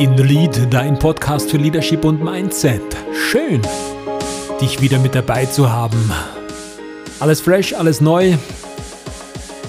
In 0.00 0.16
the 0.16 0.22
Lead, 0.22 0.72
dein 0.72 0.98
Podcast 0.98 1.50
für 1.50 1.58
Leadership 1.58 2.06
und 2.06 2.24
Mindset. 2.24 2.80
Schön, 3.12 3.60
dich 4.58 4.80
wieder 4.80 4.98
mit 4.98 5.14
dabei 5.14 5.44
zu 5.44 5.70
haben. 5.70 6.10
Alles 7.18 7.42
fresh, 7.42 7.74
alles 7.74 8.00
neu. 8.00 8.32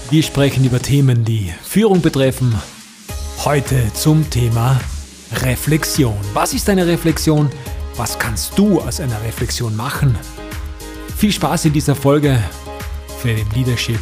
Wir 0.09 0.23
sprechen 0.23 0.63
über 0.63 0.81
Themen, 0.81 1.25
die 1.25 1.51
Führung 1.61 1.99
betreffen. 1.99 2.55
Heute 3.43 3.91
zum 3.93 4.29
Thema 4.29 4.79
Reflexion. 5.41 6.15
Was 6.33 6.53
ist 6.53 6.69
eine 6.69 6.87
Reflexion? 6.87 7.49
Was 7.97 8.17
kannst 8.17 8.57
du 8.57 8.79
aus 8.79 9.01
einer 9.01 9.21
Reflexion 9.23 9.75
machen? 9.75 10.17
Viel 11.17 11.33
Spaß 11.33 11.65
in 11.65 11.73
dieser 11.73 11.93
Folge 11.93 12.41
für 13.17 13.33
den 13.33 13.49
Leadership 13.53 13.99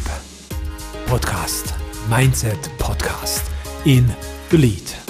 Podcast, 1.06 1.74
Mindset 2.08 2.70
Podcast 2.78 3.42
in 3.84 4.08
the 4.52 4.58
Lead. 4.58 5.09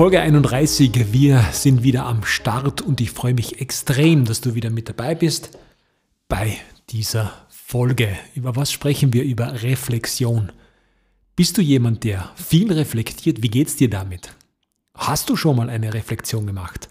Folge 0.00 0.22
31, 0.22 1.12
wir 1.12 1.44
sind 1.52 1.82
wieder 1.82 2.06
am 2.06 2.24
Start 2.24 2.80
und 2.80 3.02
ich 3.02 3.10
freue 3.10 3.34
mich 3.34 3.60
extrem, 3.60 4.24
dass 4.24 4.40
du 4.40 4.54
wieder 4.54 4.70
mit 4.70 4.88
dabei 4.88 5.14
bist 5.14 5.58
bei 6.26 6.56
dieser 6.88 7.34
Folge. 7.50 8.16
Über 8.34 8.56
was 8.56 8.72
sprechen 8.72 9.12
wir? 9.12 9.24
Über 9.24 9.62
Reflexion. 9.62 10.52
Bist 11.36 11.58
du 11.58 11.60
jemand, 11.60 12.04
der 12.04 12.30
viel 12.34 12.72
reflektiert? 12.72 13.42
Wie 13.42 13.50
geht 13.50 13.68
es 13.68 13.76
dir 13.76 13.90
damit? 13.90 14.34
Hast 14.94 15.28
du 15.28 15.36
schon 15.36 15.56
mal 15.56 15.68
eine 15.68 15.92
Reflexion 15.92 16.46
gemacht? 16.46 16.88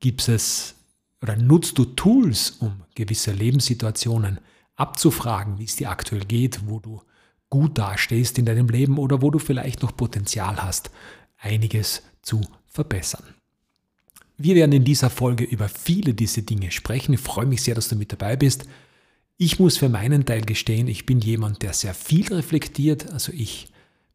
Gibt 0.00 0.26
es 0.26 0.76
oder 1.20 1.36
nutzt 1.36 1.76
du 1.76 1.84
Tools, 1.84 2.52
um 2.60 2.84
gewisse 2.94 3.32
Lebenssituationen 3.32 4.40
abzufragen, 4.76 5.58
wie 5.58 5.64
es 5.64 5.76
dir 5.76 5.90
aktuell 5.90 6.24
geht, 6.24 6.60
wo 6.64 6.80
du 6.80 7.02
gut 7.50 7.76
dastehst 7.76 8.38
in 8.38 8.46
deinem 8.46 8.68
Leben 8.68 8.96
oder 8.96 9.20
wo 9.20 9.30
du 9.30 9.38
vielleicht 9.38 9.82
noch 9.82 9.94
Potenzial 9.94 10.62
hast, 10.62 10.90
einiges 11.36 12.02
zu 12.26 12.42
verbessern. 12.66 13.24
Wir 14.36 14.54
werden 14.54 14.72
in 14.72 14.84
dieser 14.84 15.08
Folge 15.08 15.44
über 15.44 15.68
viele 15.68 16.12
dieser 16.12 16.42
Dinge 16.42 16.70
sprechen. 16.70 17.14
Ich 17.14 17.20
freue 17.20 17.46
mich 17.46 17.62
sehr, 17.62 17.74
dass 17.74 17.88
du 17.88 17.96
mit 17.96 18.12
dabei 18.12 18.36
bist. 18.36 18.66
Ich 19.38 19.58
muss 19.58 19.78
für 19.78 19.88
meinen 19.88 20.26
Teil 20.26 20.42
gestehen, 20.42 20.88
ich 20.88 21.06
bin 21.06 21.20
jemand, 21.20 21.62
der 21.62 21.72
sehr 21.72 21.94
viel 21.94 22.32
reflektiert. 22.32 23.10
Also 23.12 23.32
ich, 23.32 23.68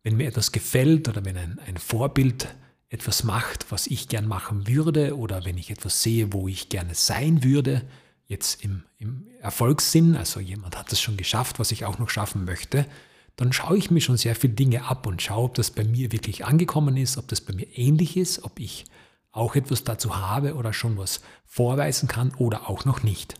wenn 0.04 0.18
mir 0.18 0.28
etwas 0.28 0.52
gefällt 0.52 1.10
oder 1.10 1.26
wenn 1.26 1.38
ein, 1.38 1.60
ein 1.66 1.78
Vorbild 1.78 2.48
etwas 2.90 3.24
macht, 3.24 3.72
was 3.72 3.88
ich 3.88 4.10
gern 4.10 4.28
machen 4.28 4.68
würde 4.68 5.18
oder 5.18 5.46
wenn 5.46 5.58
ich 5.58 5.72
etwas 5.72 6.04
sehe, 6.04 6.34
wo 6.34 6.48
ich 6.48 6.70
gerne 6.70 6.94
sein 6.94 7.44
würde, 7.44 7.84
jetzt 8.28 8.64
im, 8.64 8.84
im 8.98 9.28
Erfolgssinn, 9.42 10.16
also 10.16 10.40
jemand 10.40 10.78
hat 10.78 10.92
es 10.92 11.00
schon 11.02 11.18
geschafft, 11.18 11.58
was 11.60 11.72
ich 11.72 11.86
auch 11.86 11.98
noch 12.00 12.10
schaffen 12.10 12.46
möchte, 12.46 12.86
dann 13.36 13.54
schaue 13.54 13.78
ich 13.78 13.92
mir 13.92 14.02
schon 14.02 14.18
sehr 14.18 14.36
viele 14.36 14.54
Dinge 14.54 14.86
ab 14.86 15.08
und 15.08 15.22
schaue, 15.22 15.46
ob 15.46 15.56
das 15.56 15.72
bei 15.72 15.84
mir 15.84 16.12
wirklich 16.12 16.46
angekommen 16.46 16.98
ist, 16.98 17.18
ob 17.18 17.28
das 17.28 17.42
bei 17.42 17.54
mir 17.54 17.68
ähnlich 17.76 18.18
ist, 18.18 18.44
ob 18.44 18.60
ich 18.60 18.86
auch 19.32 19.56
etwas 19.56 19.84
dazu 19.84 20.18
habe 20.18 20.56
oder 20.56 20.74
schon 20.74 20.98
was 20.98 21.22
vorweisen 21.46 22.08
kann 22.08 22.34
oder 22.36 22.70
auch 22.70 22.86
noch 22.86 23.04
nicht. 23.04 23.36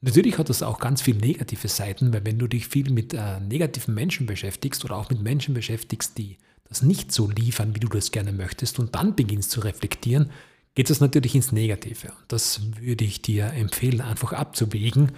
Natürlich 0.00 0.38
hat 0.38 0.48
das 0.48 0.62
auch 0.62 0.78
ganz 0.78 1.02
viele 1.02 1.18
negative 1.18 1.68
Seiten, 1.68 2.12
weil 2.12 2.24
wenn 2.24 2.38
du 2.38 2.46
dich 2.46 2.68
viel 2.68 2.90
mit 2.90 3.14
äh, 3.14 3.40
negativen 3.40 3.94
Menschen 3.94 4.26
beschäftigst 4.26 4.84
oder 4.84 4.96
auch 4.96 5.10
mit 5.10 5.22
Menschen 5.22 5.54
beschäftigst, 5.54 6.18
die 6.18 6.38
das 6.68 6.82
nicht 6.82 7.10
so 7.10 7.28
liefern, 7.28 7.74
wie 7.74 7.80
du 7.80 7.88
das 7.88 8.12
gerne 8.12 8.32
möchtest 8.32 8.78
und 8.78 8.94
dann 8.94 9.16
beginnst 9.16 9.50
zu 9.50 9.60
reflektieren, 9.60 10.30
geht 10.74 10.90
das 10.90 11.00
natürlich 11.00 11.34
ins 11.34 11.50
Negative. 11.50 12.08
Und 12.08 12.24
das 12.28 12.60
würde 12.78 13.04
ich 13.04 13.22
dir 13.22 13.46
empfehlen, 13.54 14.00
einfach 14.00 14.32
abzuwägen, 14.32 15.12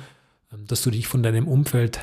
ähm, 0.52 0.66
dass 0.66 0.82
du 0.82 0.90
dich 0.90 1.08
von 1.08 1.22
deinem 1.22 1.46
Umfeld 1.46 2.00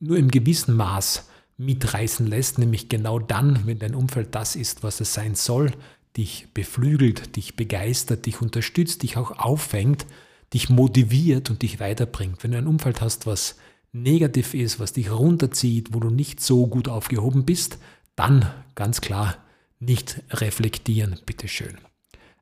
nur 0.00 0.16
im 0.16 0.30
gewissen 0.30 0.76
Maß 0.76 1.28
mitreißen 1.56 2.26
lässt, 2.26 2.58
nämlich 2.58 2.88
genau 2.88 3.18
dann, 3.18 3.66
wenn 3.66 3.78
dein 3.78 3.94
Umfeld 3.94 4.34
das 4.34 4.56
ist, 4.56 4.82
was 4.82 5.00
es 5.00 5.14
sein 5.14 5.34
soll, 5.34 5.72
dich 6.16 6.48
beflügelt, 6.54 7.36
dich 7.36 7.56
begeistert, 7.56 8.26
dich 8.26 8.40
unterstützt, 8.40 9.02
dich 9.02 9.16
auch 9.16 9.32
auffängt, 9.38 10.06
dich 10.52 10.68
motiviert 10.68 11.50
und 11.50 11.62
dich 11.62 11.80
weiterbringt. 11.80 12.42
Wenn 12.42 12.52
du 12.52 12.58
ein 12.58 12.66
Umfeld 12.66 13.00
hast, 13.00 13.26
was 13.26 13.56
negativ 13.92 14.54
ist, 14.54 14.80
was 14.80 14.92
dich 14.92 15.10
runterzieht, 15.10 15.92
wo 15.92 16.00
du 16.00 16.10
nicht 16.10 16.40
so 16.40 16.66
gut 16.66 16.88
aufgehoben 16.88 17.44
bist, 17.44 17.78
dann 18.16 18.50
ganz 18.74 19.00
klar 19.00 19.36
nicht 19.78 20.22
reflektieren, 20.30 21.18
bitteschön. 21.26 21.78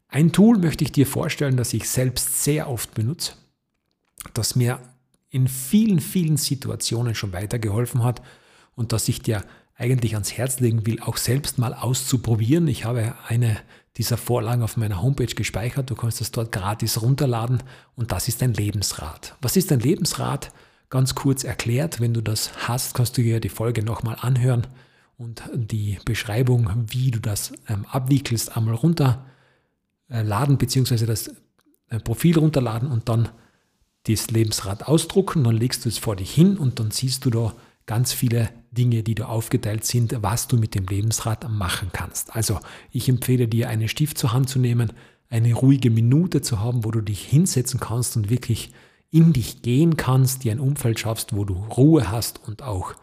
Ein 0.08 0.32
Tool 0.32 0.58
möchte 0.58 0.84
ich 0.84 0.92
dir 0.92 1.06
vorstellen, 1.06 1.56
das 1.56 1.72
ich 1.72 1.88
selbst 1.88 2.42
sehr 2.44 2.68
oft 2.68 2.94
benutze, 2.94 3.32
das 4.34 4.56
mir 4.56 4.80
in 5.30 5.48
vielen, 5.48 6.00
vielen 6.00 6.36
Situationen 6.36 7.14
schon 7.14 7.32
weitergeholfen 7.32 8.04
hat 8.04 8.20
und 8.74 8.92
das 8.92 9.08
ich 9.08 9.22
dir 9.22 9.42
eigentlich 9.76 10.14
ans 10.14 10.32
Herz 10.32 10.60
legen 10.60 10.86
will, 10.86 11.00
auch 11.00 11.16
selbst 11.16 11.58
mal 11.58 11.74
auszuprobieren. 11.74 12.68
Ich 12.68 12.84
habe 12.84 13.14
eine 13.26 13.58
dieser 13.96 14.16
Vorlagen 14.16 14.62
auf 14.62 14.76
meiner 14.76 15.02
Homepage 15.02 15.26
gespeichert. 15.26 15.90
Du 15.90 15.94
kannst 15.94 16.20
das 16.20 16.30
dort 16.30 16.52
gratis 16.52 17.02
runterladen 17.02 17.62
und 17.94 18.12
das 18.12 18.28
ist 18.28 18.42
ein 18.42 18.54
Lebensrat. 18.54 19.36
Was 19.42 19.56
ist 19.56 19.70
ein 19.72 19.80
Lebensrat? 19.80 20.52
Ganz 20.88 21.14
kurz 21.14 21.44
erklärt, 21.44 22.00
wenn 22.00 22.14
du 22.14 22.20
das 22.20 22.68
hast, 22.68 22.94
kannst 22.94 23.16
du 23.16 23.22
dir 23.22 23.40
die 23.40 23.48
Folge 23.48 23.82
nochmal 23.82 24.16
anhören 24.20 24.66
und 25.16 25.42
die 25.54 25.98
Beschreibung, 26.04 26.70
wie 26.88 27.10
du 27.10 27.18
das 27.18 27.52
ähm, 27.68 27.86
abwickelst, 27.86 28.56
einmal 28.56 28.74
runterladen, 28.74 30.58
beziehungsweise 30.58 31.06
das 31.06 31.28
äh, 31.88 31.98
Profil 31.98 32.38
runterladen 32.38 32.90
und 32.90 33.08
dann 33.08 33.28
das 34.06 34.30
Lebensrad 34.30 34.88
ausdrucken. 34.88 35.44
Dann 35.44 35.56
legst 35.56 35.84
du 35.84 35.88
es 35.88 35.98
vor 35.98 36.16
dich 36.16 36.32
hin 36.32 36.56
und 36.56 36.78
dann 36.78 36.90
siehst 36.90 37.24
du 37.24 37.30
da 37.30 37.54
ganz 37.86 38.12
viele 38.12 38.50
Dinge, 38.72 39.02
die 39.02 39.14
da 39.14 39.26
aufgeteilt 39.26 39.84
sind, 39.84 40.16
was 40.22 40.48
du 40.48 40.56
mit 40.56 40.74
dem 40.74 40.86
Lebensrad 40.86 41.48
machen 41.50 41.90
kannst. 41.92 42.34
Also 42.34 42.58
ich 42.90 43.08
empfehle 43.08 43.48
dir, 43.48 43.68
einen 43.68 43.88
Stift 43.88 44.18
zur 44.18 44.32
Hand 44.32 44.48
zu 44.48 44.58
nehmen, 44.58 44.92
eine 45.28 45.54
ruhige 45.54 45.90
Minute 45.90 46.42
zu 46.42 46.60
haben, 46.60 46.84
wo 46.84 46.90
du 46.90 47.00
dich 47.00 47.22
hinsetzen 47.24 47.80
kannst 47.80 48.16
und 48.16 48.30
wirklich 48.30 48.72
in 49.10 49.32
dich 49.32 49.62
gehen 49.62 49.96
kannst, 49.96 50.44
dir 50.44 50.52
ein 50.52 50.60
Umfeld 50.60 50.98
schaffst, 50.98 51.36
wo 51.36 51.44
du 51.44 51.54
Ruhe 51.54 52.10
hast 52.10 52.46
und 52.46 52.62
auch 52.62 52.94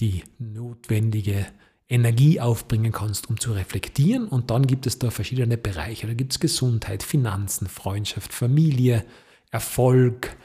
die 0.00 0.22
notwendige 0.38 1.46
Energie 1.88 2.40
aufbringen 2.40 2.92
kannst, 2.92 3.30
um 3.30 3.38
zu 3.38 3.52
reflektieren. 3.52 4.28
Und 4.28 4.50
dann 4.50 4.66
gibt 4.66 4.86
es 4.86 4.98
da 4.98 5.10
verschiedene 5.10 5.56
Bereiche. 5.56 6.06
Da 6.06 6.14
gibt 6.14 6.32
es 6.32 6.40
Gesundheit, 6.40 7.02
Finanzen, 7.02 7.68
Freundschaft, 7.68 8.32
Familie, 8.32 9.04
Erfolg, 9.50 10.36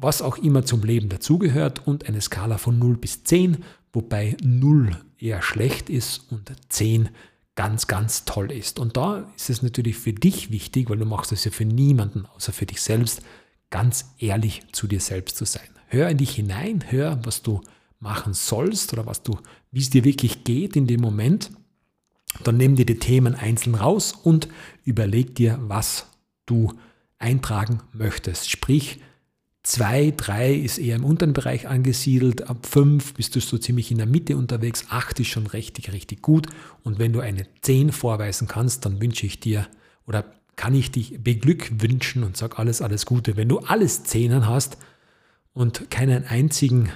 was 0.00 0.22
auch 0.22 0.38
immer 0.38 0.64
zum 0.64 0.82
Leben 0.82 1.08
dazugehört 1.08 1.86
und 1.86 2.08
eine 2.08 2.20
Skala 2.20 2.58
von 2.58 2.78
0 2.78 2.96
bis 2.96 3.24
10, 3.24 3.58
wobei 3.92 4.36
0 4.42 4.96
eher 5.18 5.42
schlecht 5.42 5.90
ist 5.90 6.30
und 6.30 6.50
10 6.68 7.10
ganz, 7.54 7.86
ganz 7.86 8.24
toll 8.24 8.50
ist. 8.52 8.78
Und 8.78 8.96
da 8.96 9.30
ist 9.36 9.50
es 9.50 9.62
natürlich 9.62 9.98
für 9.98 10.12
dich 10.12 10.50
wichtig, 10.50 10.88
weil 10.88 10.98
du 10.98 11.04
machst 11.04 11.32
es 11.32 11.44
ja 11.44 11.50
für 11.50 11.66
niemanden 11.66 12.24
außer 12.34 12.52
für 12.52 12.66
dich 12.66 12.80
selbst, 12.80 13.22
ganz 13.68 14.14
ehrlich 14.18 14.62
zu 14.72 14.86
dir 14.86 15.00
selbst 15.00 15.36
zu 15.36 15.44
sein. 15.44 15.68
Hör 15.88 16.08
in 16.08 16.16
dich 16.18 16.30
hinein, 16.30 16.84
hör, 16.88 17.20
was 17.24 17.42
du 17.42 17.60
machen 17.98 18.32
sollst 18.32 18.92
oder 18.92 19.06
was 19.06 19.22
du, 19.22 19.38
wie 19.70 19.80
es 19.80 19.90
dir 19.90 20.04
wirklich 20.04 20.44
geht 20.44 20.76
in 20.76 20.86
dem 20.86 21.00
Moment. 21.00 21.50
Dann 22.44 22.56
nimm 22.56 22.76
dir 22.76 22.86
die 22.86 22.98
Themen 22.98 23.34
einzeln 23.34 23.74
raus 23.74 24.12
und 24.12 24.48
überleg 24.84 25.34
dir, 25.34 25.58
was 25.62 26.06
du 26.46 26.72
eintragen 27.18 27.80
möchtest. 27.92 28.48
Sprich, 28.48 29.00
2, 29.62 30.14
3 30.16 30.54
ist 30.54 30.78
eher 30.78 30.96
im 30.96 31.04
unteren 31.04 31.34
Bereich 31.34 31.68
angesiedelt. 31.68 32.48
Ab 32.48 32.66
5 32.66 33.14
bist 33.14 33.36
du 33.36 33.40
so 33.40 33.58
ziemlich 33.58 33.90
in 33.90 33.98
der 33.98 34.06
Mitte 34.06 34.36
unterwegs. 34.36 34.86
8 34.88 35.20
ist 35.20 35.28
schon 35.28 35.46
richtig, 35.46 35.92
richtig 35.92 36.22
gut. 36.22 36.46
Und 36.82 36.98
wenn 36.98 37.12
du 37.12 37.20
eine 37.20 37.46
10 37.60 37.92
vorweisen 37.92 38.48
kannst, 38.48 38.86
dann 38.86 39.00
wünsche 39.02 39.26
ich 39.26 39.38
dir 39.38 39.66
oder 40.06 40.24
kann 40.56 40.74
ich 40.74 40.90
dich 40.90 41.22
beglückwünschen 41.22 42.24
und 42.24 42.36
sag 42.36 42.58
alles, 42.58 42.80
alles 42.80 43.04
Gute. 43.04 43.36
Wenn 43.36 43.48
du 43.48 43.58
alles 43.60 44.04
Zehnen 44.04 44.46
hast 44.46 44.78
und 45.52 45.90
keinen 45.90 46.26
einzigen 46.26 46.90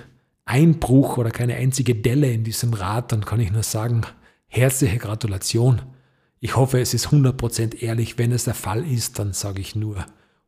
Einbruch 0.46 1.18
oder 1.18 1.30
keine 1.30 1.56
einzige 1.56 1.94
Delle 1.94 2.32
in 2.32 2.44
diesem 2.44 2.72
Rad, 2.72 3.12
dann 3.12 3.24
kann 3.24 3.40
ich 3.40 3.52
nur 3.52 3.62
sagen, 3.62 4.02
herzliche 4.46 4.98
Gratulation. 4.98 5.82
Ich 6.40 6.56
hoffe, 6.56 6.80
es 6.80 6.94
ist 6.94 7.08
100% 7.08 7.82
ehrlich. 7.82 8.18
Wenn 8.18 8.32
es 8.32 8.44
der 8.44 8.54
Fall 8.54 8.86
ist, 8.86 9.18
dann 9.18 9.32
sage 9.32 9.60
ich 9.60 9.74
nur, 9.74 10.04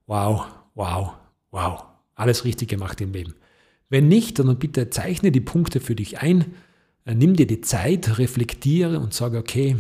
wow, 0.06 0.46
wow, 0.74 1.14
wow 1.50 1.95
alles 2.16 2.44
richtig 2.44 2.68
gemacht 2.68 3.00
im 3.00 3.12
Leben. 3.12 3.34
Wenn 3.88 4.08
nicht, 4.08 4.40
dann 4.40 4.58
bitte 4.58 4.90
zeichne 4.90 5.30
die 5.30 5.40
Punkte 5.40 5.78
für 5.78 5.94
dich 5.94 6.18
ein, 6.18 6.54
äh, 7.04 7.14
nimm 7.14 7.36
dir 7.36 7.46
die 7.46 7.60
Zeit, 7.60 8.18
reflektiere 8.18 8.98
und 8.98 9.14
sage, 9.14 9.38
okay, 9.38 9.76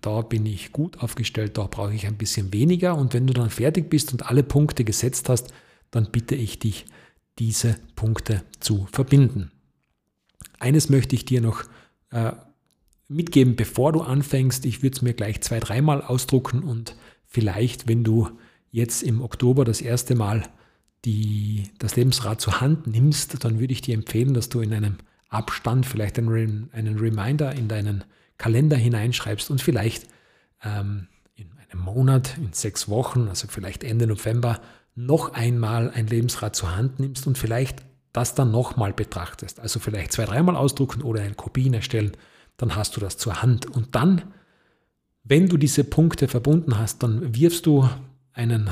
da 0.00 0.22
bin 0.22 0.46
ich 0.46 0.72
gut 0.72 1.00
aufgestellt, 1.00 1.58
da 1.58 1.64
brauche 1.64 1.92
ich 1.92 2.06
ein 2.06 2.16
bisschen 2.16 2.54
weniger. 2.54 2.96
Und 2.96 3.12
wenn 3.12 3.26
du 3.26 3.34
dann 3.34 3.50
fertig 3.50 3.90
bist 3.90 4.12
und 4.12 4.26
alle 4.26 4.42
Punkte 4.42 4.84
gesetzt 4.84 5.28
hast, 5.28 5.52
dann 5.90 6.10
bitte 6.10 6.34
ich 6.34 6.58
dich, 6.58 6.86
diese 7.38 7.76
Punkte 7.96 8.42
zu 8.60 8.86
verbinden. 8.92 9.50
Eines 10.58 10.88
möchte 10.88 11.14
ich 11.14 11.24
dir 11.24 11.40
noch 11.40 11.64
äh, 12.10 12.32
mitgeben, 13.08 13.56
bevor 13.56 13.92
du 13.92 14.00
anfängst. 14.00 14.64
Ich 14.64 14.82
würde 14.82 14.96
es 14.96 15.02
mir 15.02 15.14
gleich 15.14 15.40
zwei, 15.40 15.60
dreimal 15.60 16.02
ausdrucken 16.02 16.62
und 16.62 16.96
vielleicht, 17.26 17.88
wenn 17.88 18.04
du 18.04 18.28
jetzt 18.70 19.02
im 19.02 19.20
Oktober 19.20 19.64
das 19.64 19.80
erste 19.80 20.14
Mal 20.14 20.44
die, 21.04 21.70
das 21.78 21.96
Lebensrad 21.96 22.40
zur 22.40 22.60
Hand 22.60 22.86
nimmst, 22.86 23.42
dann 23.44 23.58
würde 23.58 23.72
ich 23.72 23.80
dir 23.80 23.94
empfehlen, 23.94 24.34
dass 24.34 24.48
du 24.48 24.60
in 24.60 24.72
einem 24.72 24.96
Abstand 25.28 25.86
vielleicht 25.86 26.18
einen, 26.18 26.68
einen 26.72 26.98
Reminder 26.98 27.52
in 27.54 27.68
deinen 27.68 28.04
Kalender 28.36 28.76
hineinschreibst 28.76 29.50
und 29.50 29.60
vielleicht 29.60 30.06
ähm, 30.62 31.08
in 31.34 31.48
einem 31.70 31.82
Monat, 31.82 32.36
in 32.38 32.52
sechs 32.52 32.88
Wochen, 32.88 33.28
also 33.28 33.46
vielleicht 33.48 33.84
Ende 33.84 34.06
November, 34.06 34.60
noch 34.94 35.32
einmal 35.32 35.90
ein 35.90 36.06
Lebensrad 36.06 36.56
zur 36.56 36.76
Hand 36.76 37.00
nimmst 37.00 37.26
und 37.26 37.38
vielleicht 37.38 37.84
das 38.12 38.34
dann 38.34 38.50
nochmal 38.50 38.92
betrachtest. 38.92 39.60
Also 39.60 39.78
vielleicht 39.78 40.12
zwei, 40.12 40.24
dreimal 40.24 40.56
ausdrucken 40.56 41.02
oder 41.02 41.22
eine 41.22 41.34
Kopie 41.34 41.72
erstellen, 41.72 42.12
dann 42.56 42.74
hast 42.74 42.96
du 42.96 43.00
das 43.00 43.16
zur 43.16 43.40
Hand. 43.40 43.66
Und 43.66 43.94
dann, 43.94 44.22
wenn 45.22 45.48
du 45.48 45.56
diese 45.56 45.84
Punkte 45.84 46.28
verbunden 46.28 46.76
hast, 46.76 47.02
dann 47.02 47.34
wirfst 47.34 47.66
du 47.66 47.88
einen 48.32 48.70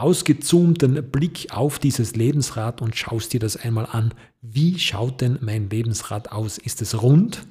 ausgezoomten 0.00 1.10
Blick 1.10 1.48
auf 1.50 1.78
dieses 1.78 2.16
Lebensrad 2.16 2.80
und 2.80 2.96
schaust 2.96 3.32
dir 3.32 3.40
das 3.40 3.56
einmal 3.56 3.86
an. 3.86 4.14
Wie 4.40 4.78
schaut 4.78 5.20
denn 5.20 5.38
mein 5.40 5.68
Lebensrad 5.68 6.32
aus? 6.32 6.58
Ist 6.58 6.82
es 6.82 7.02
rund 7.02 7.46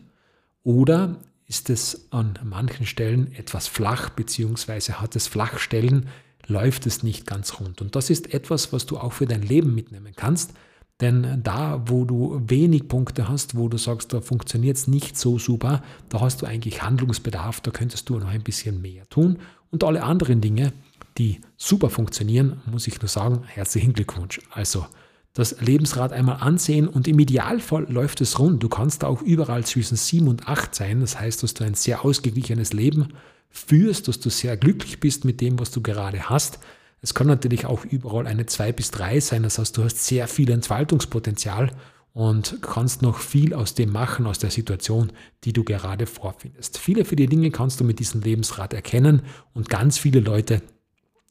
oder 0.64 1.18
ist 1.46 1.70
es 1.70 2.08
an 2.12 2.38
manchen 2.44 2.86
Stellen 2.86 3.34
etwas 3.34 3.68
flach, 3.68 4.10
beziehungsweise 4.10 5.02
hat 5.02 5.16
es 5.16 5.28
Flachstellen, 5.28 6.08
läuft 6.48 6.86
es 6.86 7.04
nicht 7.04 7.26
ganz 7.26 7.60
rund. 7.60 7.82
Und 7.82 7.96
das 7.96 8.10
ist 8.10 8.34
etwas, 8.34 8.74
was 8.74 8.86
du 8.86 8.98
auch 8.98 9.14
für 9.14 9.26
dein 9.26 9.42
Leben 9.42 9.74
mitnehmen 9.74 10.14
kannst. 10.16 10.54
Denn 11.02 11.42
da, 11.44 11.82
wo 11.86 12.04
du 12.04 12.42
wenig 12.46 12.88
Punkte 12.88 13.30
hast, 13.30 13.56
wo 13.56 13.70
du 13.70 13.78
sagst, 13.78 14.12
da 14.12 14.20
funktioniert 14.20 14.78
es 14.78 14.88
nicht 14.88 15.18
so 15.18 15.40
super, 15.40 15.82
da 16.10 16.20
hast 16.20 16.42
du 16.42 16.46
eigentlich 16.46 16.82
Handlungsbedarf, 16.82 17.62
da 17.62 17.72
könntest 17.72 18.10
du 18.10 18.20
noch 18.20 18.28
ein 18.28 18.44
bisschen 18.44 18.82
mehr 18.82 19.08
tun. 19.10 19.40
Und 19.72 19.84
alle 19.84 20.04
anderen 20.04 20.42
Dinge, 20.42 20.74
die 21.20 21.42
super 21.58 21.90
funktionieren, 21.90 22.62
muss 22.66 22.88
ich 22.88 23.00
nur 23.02 23.10
sagen, 23.10 23.44
herzlichen 23.46 23.94
Glückwunsch. 23.94 24.42
Also 24.52 24.88
das 25.34 25.62
Lebensrad 25.62 26.12
einmal 26.12 26.38
ansehen 26.38 26.88
und 26.88 27.08
im 27.08 27.20
Idealfall 27.20 27.86
läuft 27.92 28.22
es 28.22 28.40
rund. 28.40 28.64
Du 28.64 28.70
kannst 28.70 29.04
auch 29.04 29.22
überall 29.22 29.64
zwischen 29.64 29.96
7 29.96 30.28
und 30.28 30.48
8 30.48 30.74
sein. 30.74 31.02
Das 31.02 31.20
heißt, 31.20 31.44
dass 31.44 31.54
du 31.54 31.64
ein 31.64 31.76
sehr 31.76 32.04
ausgeglichenes 32.04 32.74
Leben 32.74 33.14
führst, 33.50 34.08
dass 34.08 34.20
du 34.20 34.30
sehr 34.30 34.58
glücklich 34.58 35.00
bist 35.00 35.26
mit 35.26 35.40
dem, 35.42 35.60
was 35.60 35.72
du 35.72 35.82
gerade 35.82 36.30
hast. 36.30 36.60
Es 37.02 37.14
kann 37.14 37.28
natürlich 37.28 37.66
auch 37.66 37.86
überall 37.86 38.28
eine 38.28 38.48
2 38.48 38.72
bis 38.72 38.92
3 38.92 39.20
sein. 39.20 39.44
Das 39.44 39.60
heißt, 39.60 39.78
du 39.78 39.84
hast 39.84 40.06
sehr 40.06 40.28
viel 40.28 40.50
Entfaltungspotenzial 40.50 41.72
und 42.14 42.58
kannst 42.62 43.02
noch 43.02 43.20
viel 43.20 43.54
aus 43.54 43.76
dem 43.76 43.92
machen, 43.92 44.26
aus 44.26 44.40
der 44.40 44.52
Situation, 44.52 45.12
die 45.44 45.54
du 45.54 45.64
gerade 45.64 46.06
vorfindest. 46.06 46.78
Viele, 46.78 47.06
viele 47.06 47.28
Dinge 47.28 47.52
kannst 47.52 47.80
du 47.80 47.84
mit 47.84 48.00
diesem 48.00 48.22
Lebensrad 48.22 48.74
erkennen 48.74 49.22
und 49.54 49.70
ganz 49.70 49.98
viele 49.98 50.20
Leute 50.20 50.62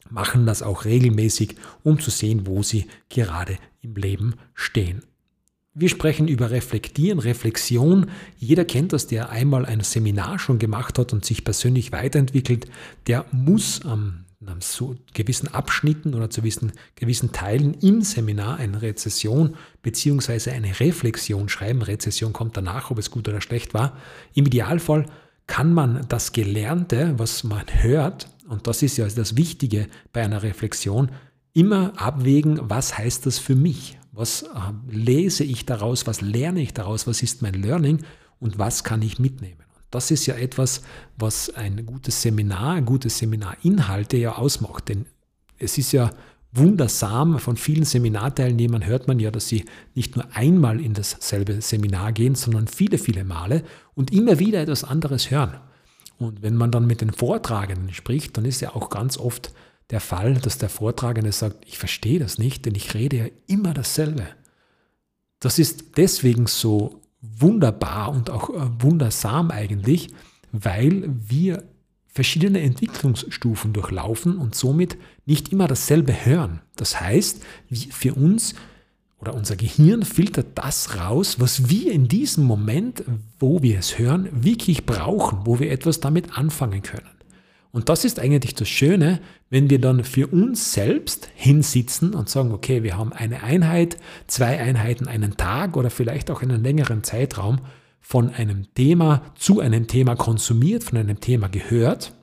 machen 0.09 0.45
das 0.45 0.61
auch 0.61 0.85
regelmäßig, 0.85 1.55
um 1.83 1.99
zu 1.99 2.11
sehen, 2.11 2.47
wo 2.47 2.63
sie 2.63 2.87
gerade 3.09 3.57
im 3.81 3.95
Leben 3.95 4.35
stehen. 4.53 5.03
Wir 5.73 5.89
sprechen 5.89 6.27
über 6.27 6.51
Reflektieren, 6.51 7.19
Reflexion. 7.19 8.07
Jeder 8.37 8.65
kennt 8.65 8.91
das, 8.91 9.07
der 9.07 9.29
einmal 9.29 9.65
ein 9.65 9.81
Seminar 9.81 10.39
schon 10.39 10.59
gemacht 10.59 10.97
hat 10.97 11.13
und 11.13 11.23
sich 11.23 11.43
persönlich 11.43 11.91
weiterentwickelt. 11.91 12.65
Der 13.07 13.25
muss 13.31 13.85
am 13.85 14.25
ähm, 14.41 14.61
zu 14.61 14.97
gewissen 15.13 15.47
Abschnitten 15.53 16.15
oder 16.15 16.29
zu 16.29 16.41
gewissen, 16.41 16.71
gewissen 16.95 17.31
Teilen 17.31 17.75
im 17.75 18.01
Seminar 18.01 18.57
eine 18.57 18.81
Rezession 18.81 19.55
bzw. 19.81 20.51
eine 20.51 20.79
Reflexion 20.79 21.49
schreiben. 21.49 21.81
Rezession 21.81 22.33
kommt 22.33 22.57
danach, 22.57 22.89
ob 22.89 22.97
es 22.97 23.11
gut 23.11 23.27
oder 23.27 23.41
schlecht 23.41 23.73
war. 23.73 23.97
Im 24.33 24.45
Idealfall 24.47 25.05
kann 25.45 25.73
man 25.73 26.05
das 26.09 26.31
Gelernte, 26.31 27.13
was 27.17 27.43
man 27.43 27.65
hört, 27.81 28.27
und 28.49 28.67
das 28.67 28.81
ist 28.81 28.97
ja 28.97 29.07
das 29.07 29.37
Wichtige 29.37 29.87
bei 30.11 30.23
einer 30.23 30.43
Reflexion, 30.43 31.11
immer 31.53 31.93
abwägen, 31.97 32.59
was 32.63 32.97
heißt 32.97 33.25
das 33.25 33.39
für 33.39 33.55
mich? 33.55 33.97
Was 34.11 34.43
äh, 34.43 34.47
lese 34.89 35.43
ich 35.43 35.65
daraus? 35.65 36.07
Was 36.07 36.21
lerne 36.21 36.61
ich 36.61 36.73
daraus? 36.73 37.07
Was 37.07 37.21
ist 37.21 37.41
mein 37.41 37.53
Learning? 37.53 38.03
Und 38.39 38.57
was 38.57 38.83
kann 38.83 39.01
ich 39.01 39.19
mitnehmen? 39.19 39.63
Das 39.91 40.11
ist 40.11 40.25
ja 40.25 40.35
etwas, 40.35 40.81
was 41.17 41.49
ein 41.55 41.85
gutes 41.85 42.21
Seminar, 42.21 42.81
gute 42.81 43.09
Seminarinhalte 43.09 44.17
ja 44.17 44.35
ausmacht. 44.35 44.89
Denn 44.89 45.05
es 45.57 45.77
ist 45.77 45.91
ja 45.91 46.11
wundersam, 46.51 47.39
von 47.39 47.55
vielen 47.55 47.85
Seminarteilnehmern 47.85 48.85
hört 48.85 49.07
man 49.07 49.19
ja, 49.19 49.29
dass 49.31 49.47
sie 49.47 49.65
nicht 49.93 50.15
nur 50.15 50.25
einmal 50.35 50.79
in 50.79 50.93
dasselbe 50.93 51.61
Seminar 51.61 52.13
gehen, 52.13 52.35
sondern 52.35 52.67
viele, 52.67 52.97
viele 52.97 53.23
Male 53.23 53.63
und 53.93 54.11
immer 54.11 54.39
wieder 54.39 54.61
etwas 54.61 54.83
anderes 54.83 55.29
hören. 55.29 55.59
Und 56.19 56.41
wenn 56.41 56.55
man 56.55 56.69
dann 56.69 56.85
mit 56.85 57.01
den 57.01 57.11
Vortragenden 57.11 57.93
spricht, 57.93 58.37
dann 58.37 58.45
ist 58.45 58.59
ja 58.59 58.75
auch 58.75 58.89
ganz 58.89 59.17
oft 59.17 59.53
der 59.89 60.01
Fall, 60.01 60.35
dass 60.35 60.57
der 60.57 60.69
Vortragende 60.69 61.31
sagt, 61.31 61.65
ich 61.65 61.79
verstehe 61.79 62.19
das 62.19 62.37
nicht, 62.37 62.65
denn 62.65 62.75
ich 62.75 62.93
rede 62.93 63.17
ja 63.17 63.25
immer 63.47 63.73
dasselbe. 63.73 64.27
Das 65.39 65.57
ist 65.57 65.97
deswegen 65.97 66.45
so 66.45 67.01
wunderbar 67.21 68.11
und 68.11 68.29
auch 68.29 68.49
äh, 68.49 68.69
wundersam 68.79 69.49
eigentlich, 69.49 70.09
weil 70.51 71.05
wir 71.07 71.63
verschiedene 72.07 72.59
Entwicklungsstufen 72.61 73.71
durchlaufen 73.71 74.37
und 74.37 74.55
somit 74.55 74.97
nicht 75.25 75.53
immer 75.53 75.67
dasselbe 75.67 76.25
hören. 76.25 76.61
Das 76.75 76.99
heißt, 76.99 77.41
für 77.91 78.15
uns 78.15 78.55
oder 79.19 79.33
unser 79.33 79.55
Gehirn 79.55 80.03
filtert 80.03 80.47
das 80.55 80.97
raus, 80.97 81.39
was 81.39 81.69
wir 81.69 81.91
in 81.91 82.07
diesem 82.07 82.45
Moment, 82.45 83.03
wo 83.37 83.61
wir 83.61 83.79
es 83.79 83.99
hören, 83.99 84.29
wirklich 84.31 84.85
brauchen, 84.85 85.39
wo 85.45 85.59
wir 85.59 85.71
etwas 85.71 85.99
damit 85.99 86.37
anfangen 86.37 86.81
können. 86.81 87.09
Und 87.71 87.89
das 87.89 88.03
ist 88.03 88.19
eigentlich 88.19 88.55
das 88.55 88.67
Schöne, 88.67 89.19
wenn 89.49 89.69
wir 89.69 89.79
dann 89.79 90.03
für 90.03 90.27
uns 90.27 90.73
selbst 90.73 91.29
hinsitzen 91.35 92.15
und 92.15 92.29
sagen, 92.29 92.51
okay, 92.51 92.81
wir 92.81 92.97
haben 92.97 93.13
eine 93.13 93.43
Einheit, 93.43 93.97
zwei 94.25 94.59
Einheiten, 94.59 95.07
einen 95.07 95.37
Tag 95.37 95.77
oder 95.77 95.89
vielleicht 95.89 96.31
auch 96.31 96.41
einen 96.41 96.63
längeren 96.63 97.03
Zeitraum 97.03 97.59
von 97.99 98.31
einem 98.31 98.73
Thema 98.73 99.21
zu 99.35 99.59
einem 99.59 99.85
Thema 99.85 100.15
konsumiert, 100.15 100.83
von 100.83 100.97
einem 100.97 101.19
Thema 101.19 101.47
gehört. 101.47 102.13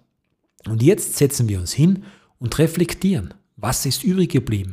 Und 0.67 0.83
jetzt 0.83 1.17
setzen 1.17 1.49
wir 1.49 1.61
uns 1.61 1.73
hin 1.73 2.05
und 2.39 2.59
reflektieren, 2.59 3.35
was 3.57 3.87
ist 3.87 4.03
übrig 4.03 4.31
geblieben? 4.31 4.73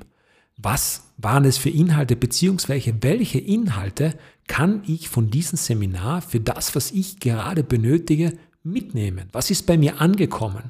Was 0.63 1.03
waren 1.17 1.45
es 1.45 1.57
für 1.57 1.69
Inhalte, 1.69 2.15
beziehungsweise 2.15 2.93
welche 3.01 3.37
Inhalte 3.37 4.15
kann 4.47 4.81
ich 4.87 5.09
von 5.09 5.29
diesem 5.29 5.57
Seminar 5.57 6.21
für 6.21 6.39
das, 6.39 6.75
was 6.75 6.91
ich 6.91 7.19
gerade 7.19 7.63
benötige, 7.63 8.37
mitnehmen? 8.63 9.27
Was 9.33 9.51
ist 9.51 9.65
bei 9.65 9.77
mir 9.77 10.01
angekommen? 10.01 10.63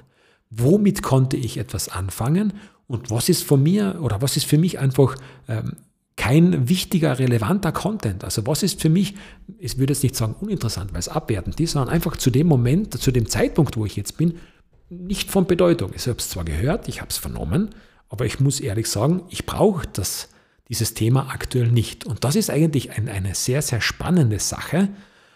Womit 0.49 1.03
konnte 1.03 1.37
ich 1.37 1.57
etwas 1.57 1.89
anfangen? 1.89 2.53
Und 2.87 3.11
was 3.11 3.29
ist 3.29 3.43
von 3.43 3.61
mir 3.61 3.99
oder 4.01 4.21
was 4.21 4.35
ist 4.35 4.45
für 4.45 4.57
mich 4.57 4.79
einfach 4.79 5.15
ähm, 5.47 5.73
kein 6.15 6.67
wichtiger, 6.69 7.19
relevanter 7.19 7.71
Content? 7.71 8.23
Also 8.23 8.45
was 8.47 8.63
ist 8.63 8.81
für 8.81 8.89
mich, 8.89 9.15
ich 9.59 9.77
würde 9.77 9.93
jetzt 9.93 10.03
nicht 10.03 10.15
sagen 10.15 10.35
uninteressant, 10.39 10.91
weil 10.91 10.99
es 10.99 11.07
abwertend 11.07 11.59
ist, 11.59 11.71
sondern 11.71 11.93
einfach 11.93 12.17
zu 12.17 12.31
dem 12.31 12.47
Moment, 12.47 12.99
zu 12.99 13.11
dem 13.11 13.27
Zeitpunkt, 13.27 13.77
wo 13.77 13.85
ich 13.85 13.95
jetzt 13.95 14.17
bin, 14.17 14.39
nicht 14.89 15.31
von 15.31 15.45
Bedeutung. 15.45 15.91
Ich 15.95 16.07
habe 16.07 16.17
es 16.17 16.29
zwar 16.29 16.45
gehört, 16.45 16.87
ich 16.87 16.99
habe 16.99 17.09
es 17.09 17.17
vernommen, 17.17 17.69
aber 18.09 18.25
ich 18.25 18.39
muss 18.39 18.59
ehrlich 18.59 18.87
sagen, 18.87 19.23
ich 19.29 19.45
brauche 19.45 19.87
das, 19.87 20.29
dieses 20.69 20.93
Thema 20.93 21.29
aktuell 21.29 21.67
nicht. 21.67 22.05
Und 22.05 22.23
das 22.23 22.35
ist 22.35 22.49
eigentlich 22.49 22.91
ein, 22.91 23.09
eine 23.09 23.35
sehr, 23.35 23.61
sehr 23.61 23.81
spannende 23.81 24.39
Sache, 24.39 24.89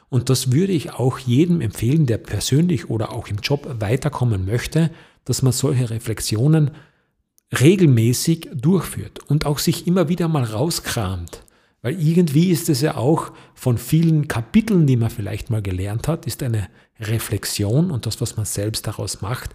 und 0.09 0.29
das 0.29 0.51
würde 0.51 0.73
ich 0.73 0.91
auch 0.91 1.19
jedem 1.19 1.61
empfehlen, 1.61 2.05
der 2.05 2.17
persönlich 2.17 2.89
oder 2.89 3.11
auch 3.11 3.27
im 3.27 3.37
Job 3.37 3.67
weiterkommen 3.79 4.45
möchte, 4.45 4.89
dass 5.25 5.41
man 5.41 5.51
solche 5.51 5.89
Reflexionen 5.89 6.71
regelmäßig 7.59 8.49
durchführt 8.53 9.19
und 9.29 9.45
auch 9.45 9.59
sich 9.59 9.87
immer 9.87 10.09
wieder 10.09 10.27
mal 10.27 10.43
rauskramt. 10.43 11.43
Weil 11.81 12.01
irgendwie 12.01 12.49
ist 12.49 12.69
es 12.69 12.81
ja 12.81 12.95
auch 12.95 13.31
von 13.53 13.77
vielen 13.77 14.27
Kapiteln, 14.27 14.87
die 14.87 14.97
man 14.97 15.09
vielleicht 15.09 15.49
mal 15.49 15.61
gelernt 15.61 16.07
hat, 16.07 16.25
ist 16.25 16.41
eine 16.41 16.67
Reflexion 16.99 17.91
und 17.91 18.05
das, 18.05 18.19
was 18.19 18.35
man 18.35 18.45
selbst 18.45 18.87
daraus 18.87 19.21
macht, 19.21 19.51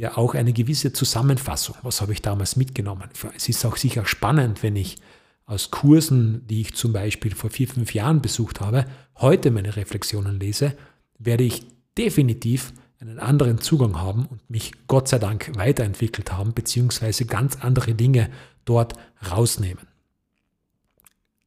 ja 0.00 0.16
auch 0.16 0.34
eine 0.34 0.54
gewisse 0.54 0.94
Zusammenfassung. 0.94 1.76
Was 1.82 2.00
habe 2.00 2.14
ich 2.14 2.22
damals 2.22 2.56
mitgenommen? 2.56 3.10
Es 3.36 3.50
ist 3.50 3.66
auch 3.66 3.76
sicher 3.76 4.06
spannend, 4.06 4.62
wenn 4.62 4.74
ich 4.74 4.96
aus 5.44 5.70
Kursen, 5.70 6.46
die 6.46 6.62
ich 6.62 6.74
zum 6.74 6.94
Beispiel 6.94 7.34
vor 7.34 7.50
vier, 7.50 7.68
fünf 7.68 7.92
Jahren 7.92 8.22
besucht 8.22 8.62
habe, 8.62 8.86
heute 9.18 9.50
meine 9.50 9.76
Reflexionen 9.76 10.40
lese, 10.40 10.74
werde 11.18 11.44
ich 11.44 11.66
definitiv 11.98 12.72
einen 12.98 13.18
anderen 13.18 13.60
Zugang 13.60 14.00
haben 14.00 14.24
und 14.24 14.48
mich 14.48 14.72
Gott 14.86 15.06
sei 15.08 15.18
Dank 15.18 15.54
weiterentwickelt 15.56 16.32
haben, 16.32 16.54
beziehungsweise 16.54 17.26
ganz 17.26 17.58
andere 17.60 17.92
Dinge 17.92 18.30
dort 18.64 18.94
rausnehmen. 19.30 19.86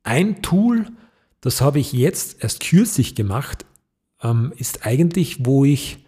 Ein 0.04 0.44
Tool, 0.44 0.86
das 1.42 1.60
habe 1.60 1.80
ich 1.80 1.92
jetzt 1.92 2.44
erst 2.44 2.60
kürzlich 2.60 3.16
gemacht, 3.16 3.66
ähm, 4.22 4.54
ist 4.58 4.86
eigentlich, 4.86 5.44
wo 5.44 5.66
ich 5.66 6.03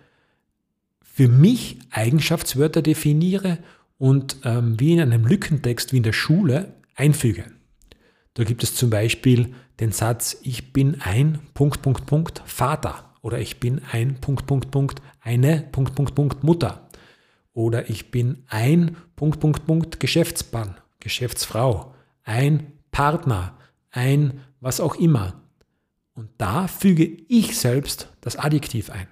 für 1.15 1.29
mich 1.29 1.79
Eigenschaftswörter 1.91 2.81
definiere 2.81 3.59
und 3.97 4.35
ähm, 4.43 4.77
wie 4.81 4.91
in 4.91 4.99
einem 4.99 5.25
Lückentext 5.25 5.93
wie 5.93 5.97
in 5.97 6.03
der 6.03 6.11
Schule 6.11 6.73
einfüge. 6.93 7.45
Da 8.33 8.43
gibt 8.43 8.63
es 8.63 8.75
zum 8.75 8.89
Beispiel 8.89 9.53
den 9.79 9.93
Satz, 9.93 10.35
ich 10.43 10.73
bin 10.73 10.99
ein 10.99 11.39
Punkt, 11.53 11.81
Punkt, 11.81 12.05
Punkt 12.05 12.43
Vater 12.45 13.13
oder 13.21 13.39
ich 13.39 13.61
bin 13.61 13.79
ein 13.93 14.19
Punkt, 14.19 14.45
Punkt, 14.45 14.71
Punkt 14.71 15.01
eine 15.21 15.65
Punkt, 15.71 15.95
Punkt, 15.95 16.15
Punkt 16.15 16.43
Mutter 16.43 16.89
oder 17.53 17.89
ich 17.89 18.11
bin 18.11 18.43
ein 18.49 18.97
Punkt, 19.15 19.39
Punkt, 19.39 19.65
Punkt 19.65 20.01
Geschäftsmann, 20.01 20.75
Geschäftsfrau, 20.99 21.95
ein 22.25 22.73
Partner, 22.91 23.57
ein 23.89 24.41
was 24.59 24.81
auch 24.81 24.95
immer. 24.95 25.41
Und 26.13 26.29
da 26.39 26.67
füge 26.67 27.05
ich 27.05 27.57
selbst 27.57 28.09
das 28.19 28.35
Adjektiv 28.35 28.89
ein. 28.89 29.07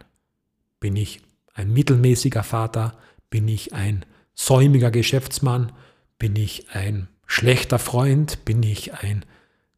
Bin 0.82 0.98
ich 0.98 1.22
ein 1.54 1.72
mittelmäßiger 1.72 2.44
Vater? 2.44 2.98
Bin 3.30 3.48
ich 3.48 3.74
ein 3.74 4.06
säumiger 4.36 4.92
Geschäftsmann? 4.92 5.72
Bin 6.20 6.36
ich 6.36 6.70
ein 6.72 7.08
schlechter 7.26 7.80
Freund? 7.80 8.46
Bin 8.46 8.64
ich 8.64 8.94
ein 8.94 9.26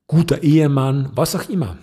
guter 0.08 0.44
Ehemann? 0.44 1.12
Was 1.16 1.36
auch 1.36 1.50
immer. 1.50 1.78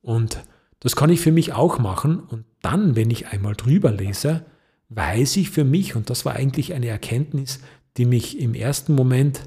Und 0.00 0.42
das 0.80 0.96
kann 0.96 1.10
ich 1.10 1.20
für 1.20 1.32
mich 1.32 1.52
auch 1.52 1.78
machen. 1.78 2.20
Und 2.20 2.44
dann, 2.60 2.96
wenn 2.96 3.10
ich 3.10 3.28
einmal 3.28 3.54
drüber 3.54 3.90
lese, 3.90 4.44
weiß 4.88 5.36
ich 5.36 5.50
für 5.50 5.64
mich, 5.64 5.94
und 5.94 6.10
das 6.10 6.24
war 6.24 6.34
eigentlich 6.34 6.74
eine 6.74 6.88
Erkenntnis, 6.88 7.60
die 7.96 8.04
mich 8.04 8.38
im 8.40 8.54
ersten 8.54 8.94
Moment 8.94 9.42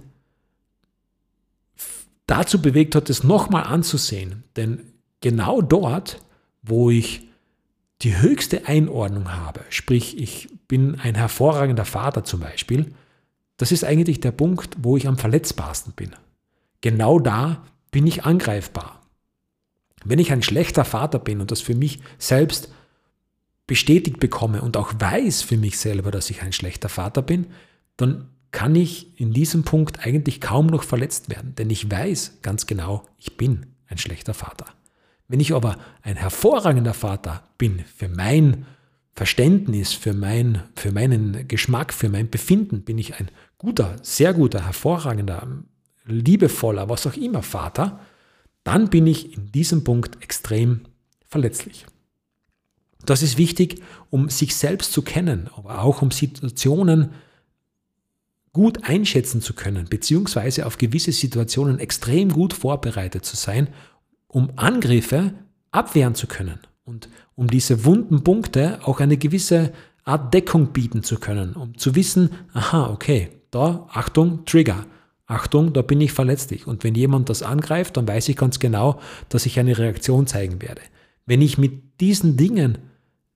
dazu 2.27 2.61
bewegt 2.61 2.95
hat, 2.95 3.09
es 3.09 3.23
nochmal 3.23 3.63
anzusehen. 3.63 4.43
Denn 4.55 4.93
genau 5.21 5.61
dort, 5.61 6.21
wo 6.61 6.89
ich 6.89 7.24
die 8.01 8.19
höchste 8.19 8.67
Einordnung 8.67 9.33
habe, 9.33 9.61
sprich 9.69 10.19
ich 10.19 10.49
bin 10.67 10.99
ein 10.99 11.15
hervorragender 11.15 11.85
Vater 11.85 12.23
zum 12.23 12.41
Beispiel, 12.41 12.93
das 13.57 13.71
ist 13.71 13.83
eigentlich 13.83 14.19
der 14.19 14.31
Punkt, 14.31 14.75
wo 14.79 14.97
ich 14.97 15.07
am 15.07 15.17
verletzbarsten 15.17 15.93
bin. 15.93 16.11
Genau 16.81 17.19
da 17.19 17.65
bin 17.91 18.05
ich 18.05 18.25
angreifbar. 18.25 19.01
Wenn 20.03 20.19
ich 20.19 20.31
ein 20.31 20.43
schlechter 20.43 20.85
Vater 20.85 21.19
bin 21.19 21.41
und 21.41 21.51
das 21.51 21.61
für 21.61 21.75
mich 21.75 21.99
selbst 22.17 22.69
bestätigt 23.65 24.19
bekomme 24.19 24.61
und 24.61 24.77
auch 24.77 24.93
weiß 24.99 25.41
für 25.41 25.57
mich 25.57 25.79
selber, 25.79 26.11
dass 26.11 26.29
ich 26.29 26.41
ein 26.41 26.53
schlechter 26.53 26.89
Vater 26.89 27.21
bin, 27.21 27.47
dann 27.97 28.29
kann 28.51 28.75
ich 28.75 29.19
in 29.19 29.33
diesem 29.33 29.63
Punkt 29.63 30.05
eigentlich 30.05 30.39
kaum 30.39 30.67
noch 30.67 30.83
verletzt 30.83 31.29
werden, 31.29 31.55
denn 31.55 31.69
ich 31.69 31.89
weiß 31.89 32.39
ganz 32.41 32.67
genau, 32.67 33.05
ich 33.17 33.37
bin 33.37 33.65
ein 33.87 33.97
schlechter 33.97 34.33
Vater. 34.33 34.65
Wenn 35.27 35.39
ich 35.39 35.53
aber 35.53 35.77
ein 36.01 36.15
hervorragender 36.15 36.93
Vater 36.93 37.43
bin 37.57 37.79
für 37.79 38.09
mein 38.09 38.65
Verständnis, 39.13 39.93
für, 39.93 40.13
mein, 40.13 40.63
für 40.75 40.91
meinen 40.91 41.47
Geschmack, 41.47 41.93
für 41.93 42.09
mein 42.09 42.29
Befinden, 42.29 42.83
bin 42.83 42.97
ich 42.97 43.15
ein 43.15 43.31
guter, 43.57 43.95
sehr 44.01 44.33
guter, 44.33 44.65
hervorragender, 44.65 45.47
liebevoller, 46.05 46.89
was 46.89 47.07
auch 47.07 47.15
immer 47.15 47.41
Vater, 47.41 47.99
dann 48.63 48.89
bin 48.89 49.07
ich 49.07 49.37
in 49.37 49.51
diesem 49.51 49.83
Punkt 49.83 50.21
extrem 50.21 50.81
verletzlich. 51.27 51.85
Das 53.05 53.21
ist 53.21 53.37
wichtig, 53.37 53.81
um 54.09 54.29
sich 54.29 54.55
selbst 54.55 54.91
zu 54.91 55.01
kennen, 55.01 55.49
aber 55.55 55.81
auch 55.81 56.01
um 56.01 56.11
Situationen 56.11 57.11
gut 58.51 58.85
einschätzen 58.85 59.41
zu 59.41 59.53
können, 59.53 59.87
beziehungsweise 59.89 60.65
auf 60.65 60.77
gewisse 60.77 61.11
Situationen 61.11 61.77
extrem 61.77 62.29
gut 62.29 62.53
vorbereitet 62.53 63.25
zu 63.25 63.35
sein, 63.35 63.67
um 64.35 64.51
Angriffe 64.57 65.33
abwehren 65.71 66.13
zu 66.13 66.27
können 66.27 66.59
und 66.83 67.07
um 67.35 67.47
diese 67.47 67.85
wunden 67.85 68.21
Punkte 68.25 68.79
auch 68.83 68.99
eine 68.99 69.15
gewisse 69.15 69.71
Art 70.03 70.33
Deckung 70.33 70.73
bieten 70.73 71.03
zu 71.03 71.21
können, 71.21 71.53
um 71.53 71.77
zu 71.77 71.95
wissen, 71.95 72.31
aha, 72.51 72.89
okay, 72.89 73.29
da, 73.49 73.87
Achtung, 73.93 74.43
Trigger, 74.43 74.87
Achtung, 75.25 75.71
da 75.71 75.81
bin 75.81 76.01
ich 76.01 76.11
verletzlich. 76.11 76.67
Und 76.67 76.83
wenn 76.83 76.95
jemand 76.95 77.29
das 77.29 77.43
angreift, 77.43 77.95
dann 77.95 78.09
weiß 78.09 78.27
ich 78.27 78.35
ganz 78.35 78.59
genau, 78.59 78.99
dass 79.29 79.45
ich 79.45 79.57
eine 79.57 79.77
Reaktion 79.77 80.27
zeigen 80.27 80.61
werde. 80.61 80.81
Wenn 81.25 81.41
ich 81.41 81.57
mit 81.57 82.01
diesen 82.01 82.35
Dingen 82.35 82.79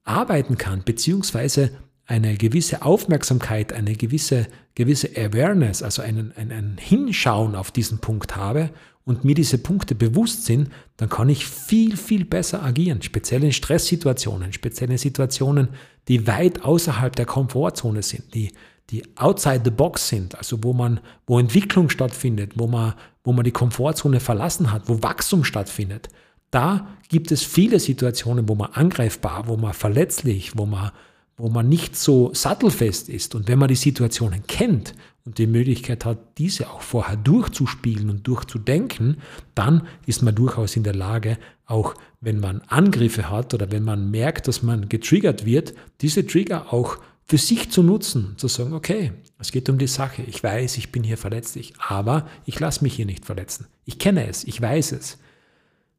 arbeiten 0.04 0.58
kann, 0.58 0.82
beziehungsweise 0.84 1.70
eine 2.04 2.36
gewisse 2.36 2.82
Aufmerksamkeit, 2.82 3.72
eine 3.72 3.94
gewisse, 3.94 4.48
gewisse 4.74 5.08
Awareness, 5.16 5.82
also 5.82 6.02
einen, 6.02 6.32
ein, 6.36 6.52
ein 6.52 6.76
Hinschauen 6.78 7.54
auf 7.54 7.70
diesen 7.70 8.00
Punkt 8.00 8.36
habe 8.36 8.68
und 9.04 9.24
mir 9.24 9.34
diese 9.34 9.58
Punkte 9.58 9.94
bewusst 9.94 10.44
sind, 10.44 10.70
dann 10.96 11.08
kann 11.08 11.28
ich 11.28 11.46
viel, 11.46 11.96
viel 11.96 12.24
besser 12.24 12.62
agieren, 12.62 13.02
speziell 13.02 13.42
in 13.42 13.52
Stresssituationen, 13.52 14.52
speziell 14.52 14.90
in 14.90 14.98
Situationen, 14.98 15.68
die 16.08 16.26
weit 16.26 16.64
außerhalb 16.64 17.14
der 17.16 17.26
Komfortzone 17.26 18.02
sind, 18.02 18.34
die, 18.34 18.52
die 18.90 19.02
outside 19.16 19.62
the 19.64 19.70
box 19.70 20.08
sind, 20.08 20.36
also 20.36 20.62
wo 20.62 20.72
man, 20.72 21.00
wo 21.26 21.38
Entwicklung 21.38 21.88
stattfindet, 21.88 22.52
wo 22.56 22.66
man, 22.66 22.94
wo 23.24 23.32
man 23.32 23.44
die 23.44 23.52
Komfortzone 23.52 24.20
verlassen 24.20 24.72
hat, 24.72 24.88
wo 24.88 25.02
Wachstum 25.02 25.44
stattfindet. 25.44 26.08
Da 26.50 26.88
gibt 27.08 27.30
es 27.30 27.44
viele 27.44 27.78
Situationen, 27.78 28.48
wo 28.48 28.54
man 28.54 28.72
angreifbar, 28.72 29.46
wo 29.46 29.56
man 29.56 29.72
verletzlich, 29.72 30.58
wo 30.58 30.66
man, 30.66 30.90
wo 31.36 31.48
man 31.48 31.68
nicht 31.68 31.96
so 31.96 32.32
sattelfest 32.34 33.08
ist. 33.08 33.34
Und 33.34 33.48
wenn 33.48 33.58
man 33.58 33.68
die 33.68 33.76
Situationen 33.76 34.46
kennt 34.46 34.94
und 35.24 35.38
die 35.38 35.46
Möglichkeit 35.46 36.04
hat, 36.04 36.38
diese 36.38 36.70
auch 36.70 36.80
vorher 36.80 37.16
durchzuspielen 37.16 38.10
und 38.10 38.26
durchzudenken, 38.26 39.18
dann 39.54 39.86
ist 40.06 40.22
man 40.22 40.34
durchaus 40.34 40.76
in 40.76 40.82
der 40.82 40.94
Lage, 40.94 41.38
auch 41.66 41.94
wenn 42.20 42.40
man 42.40 42.62
Angriffe 42.62 43.30
hat 43.30 43.54
oder 43.54 43.70
wenn 43.70 43.84
man 43.84 44.10
merkt, 44.10 44.48
dass 44.48 44.62
man 44.62 44.88
getriggert 44.88 45.44
wird, 45.44 45.74
diese 46.00 46.26
Trigger 46.26 46.72
auch 46.72 46.98
für 47.24 47.38
sich 47.38 47.70
zu 47.70 47.82
nutzen, 47.82 48.34
zu 48.38 48.48
sagen, 48.48 48.72
okay, 48.72 49.12
es 49.38 49.52
geht 49.52 49.68
um 49.68 49.78
die 49.78 49.86
Sache, 49.86 50.22
ich 50.22 50.42
weiß, 50.42 50.76
ich 50.78 50.90
bin 50.90 51.04
hier 51.04 51.16
verletzlich, 51.16 51.74
aber 51.78 52.26
ich 52.44 52.58
lasse 52.58 52.82
mich 52.82 52.94
hier 52.94 53.06
nicht 53.06 53.24
verletzen. 53.24 53.66
Ich 53.84 53.98
kenne 53.98 54.26
es, 54.26 54.44
ich 54.44 54.60
weiß 54.60 54.92
es. 54.92 55.18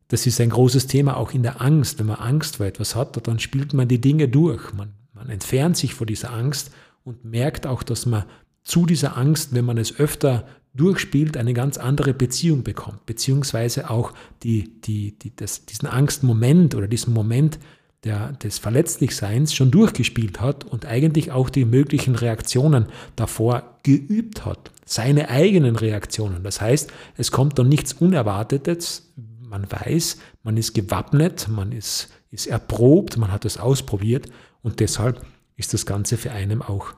Das 0.09 0.27
ist 0.27 0.41
ein 0.41 0.49
großes 0.49 0.87
Thema 0.87 1.15
auch 1.15 1.31
in 1.31 1.41
der 1.41 1.61
Angst. 1.61 1.97
Wenn 1.99 2.07
man 2.07 2.17
Angst 2.17 2.57
vor 2.57 2.65
etwas 2.65 2.97
hat, 2.97 3.25
dann 3.25 3.39
spielt 3.39 3.73
man 3.73 3.87
die 3.87 4.01
Dinge 4.01 4.27
durch. 4.27 4.73
Man, 4.73 4.91
man 5.13 5.29
entfernt 5.29 5.77
sich 5.77 5.93
vor 5.93 6.05
dieser 6.05 6.33
Angst 6.33 6.71
und 7.05 7.23
merkt 7.23 7.65
auch, 7.65 7.81
dass 7.81 8.05
man 8.05 8.25
zu 8.63 8.85
dieser 8.85 9.17
Angst, 9.17 9.53
wenn 9.53 9.65
man 9.65 9.77
es 9.77 9.99
öfter 9.99 10.45
durchspielt, 10.73 11.35
eine 11.37 11.53
ganz 11.53 11.77
andere 11.77 12.13
Beziehung 12.13 12.63
bekommt, 12.63 13.05
beziehungsweise 13.05 13.89
auch 13.89 14.13
die, 14.43 14.81
die, 14.81 15.17
die, 15.17 15.35
das, 15.35 15.65
diesen 15.65 15.87
Angstmoment 15.87 16.75
oder 16.75 16.87
diesen 16.87 17.13
Moment 17.13 17.59
der, 18.03 18.33
des 18.33 18.57
Verletzlichseins 18.57 19.53
schon 19.53 19.69
durchgespielt 19.69 20.39
hat 20.39 20.63
und 20.63 20.85
eigentlich 20.85 21.31
auch 21.31 21.49
die 21.49 21.65
möglichen 21.65 22.15
Reaktionen 22.15 22.87
davor 23.15 23.79
geübt 23.83 24.45
hat, 24.45 24.71
seine 24.85 25.29
eigenen 25.29 25.75
Reaktionen. 25.75 26.43
Das 26.43 26.61
heißt, 26.61 26.91
es 27.17 27.31
kommt 27.31 27.59
dann 27.59 27.69
nichts 27.69 27.93
Unerwartetes, 27.93 29.13
man 29.41 29.69
weiß, 29.69 30.17
man 30.43 30.55
ist 30.55 30.73
gewappnet, 30.73 31.47
man 31.49 31.73
ist, 31.73 32.09
ist 32.31 32.47
erprobt, 32.47 33.17
man 33.17 33.31
hat 33.31 33.43
es 33.43 33.57
ausprobiert. 33.57 34.27
Und 34.63 34.79
deshalb 34.79 35.25
ist 35.57 35.73
das 35.73 35.85
Ganze 35.85 36.15
für 36.15 36.31
einen 36.31 36.61
auch 36.61 36.93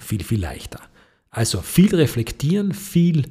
viel, 0.00 0.22
viel 0.22 0.40
leichter. 0.40 0.80
Also 1.30 1.60
viel 1.60 1.94
reflektieren, 1.94 2.72
viel 2.72 3.24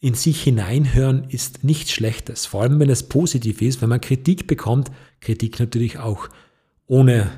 in 0.00 0.14
sich 0.14 0.42
hineinhören 0.42 1.24
ist 1.28 1.64
nichts 1.64 1.90
Schlechtes, 1.90 2.46
vor 2.46 2.62
allem 2.62 2.78
wenn 2.78 2.90
es 2.90 3.02
positiv 3.02 3.62
ist, 3.62 3.82
wenn 3.82 3.88
man 3.88 4.00
Kritik 4.00 4.46
bekommt, 4.46 4.90
Kritik 5.20 5.58
natürlich 5.58 5.98
auch 5.98 6.28
ohne 6.86 7.30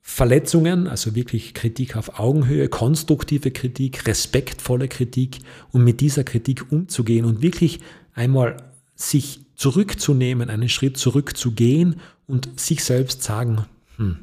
Verletzungen, 0.00 0.88
also 0.88 1.14
wirklich 1.14 1.54
Kritik 1.54 1.96
auf 1.96 2.18
Augenhöhe, 2.18 2.68
konstruktive 2.68 3.52
Kritik, 3.52 4.06
respektvolle 4.08 4.88
Kritik 4.88 5.38
und 5.70 5.84
mit 5.84 6.00
dieser 6.00 6.24
Kritik 6.24 6.72
umzugehen 6.72 7.24
und 7.24 7.40
wirklich 7.40 7.78
einmal 8.14 8.56
sich 8.96 9.40
zurückzunehmen, 9.54 10.50
einen 10.50 10.68
Schritt 10.68 10.96
zurückzugehen 10.96 12.00
und 12.26 12.58
sich 12.58 12.82
selbst 12.82 13.22
sagen, 13.22 13.64
hm, 13.96 14.18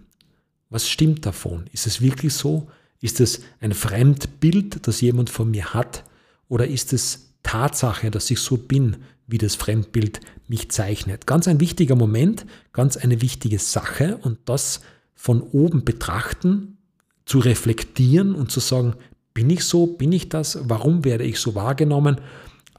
was 0.69 0.89
stimmt 0.89 1.25
davon? 1.25 1.65
Ist 1.71 1.87
es 1.87 2.01
wirklich 2.01 2.33
so? 2.33 2.67
Ist 3.01 3.19
es 3.19 3.41
ein 3.59 3.73
Fremdbild, 3.73 4.87
das 4.87 5.01
jemand 5.01 5.29
von 5.29 5.51
mir 5.51 5.73
hat? 5.73 6.03
Oder 6.47 6.67
ist 6.67 6.93
es 6.93 7.33
Tatsache, 7.43 8.11
dass 8.11 8.29
ich 8.31 8.39
so 8.39 8.57
bin, 8.57 8.97
wie 9.27 9.37
das 9.37 9.55
Fremdbild 9.55 10.19
mich 10.47 10.69
zeichnet? 10.71 11.25
Ganz 11.25 11.47
ein 11.47 11.59
wichtiger 11.59 11.95
Moment, 11.95 12.45
ganz 12.73 12.97
eine 12.97 13.21
wichtige 13.21 13.59
Sache 13.59 14.17
und 14.21 14.39
das 14.45 14.81
von 15.15 15.41
oben 15.41 15.85
betrachten, 15.85 16.77
zu 17.25 17.39
reflektieren 17.39 18.33
und 18.33 18.51
zu 18.51 18.59
sagen, 18.59 18.95
bin 19.33 19.49
ich 19.49 19.63
so, 19.63 19.85
bin 19.85 20.11
ich 20.11 20.29
das, 20.29 20.59
warum 20.63 21.05
werde 21.05 21.23
ich 21.23 21.39
so 21.39 21.55
wahrgenommen 21.55 22.19